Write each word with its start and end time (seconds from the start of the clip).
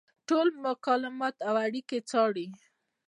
ټول 0.27 0.47
مکالمات 0.65 1.35
او 1.47 1.55
اړیکې 1.65 1.99
څاري. 2.09 2.47